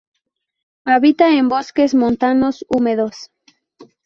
[0.83, 3.29] Habita en bosques montanos húmedos.